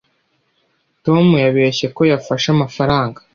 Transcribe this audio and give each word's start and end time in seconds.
tom 1.05 1.25
yabeshye 1.43 1.85
ko 1.95 2.01
yafashe 2.11 2.47
amafaranga 2.55 3.19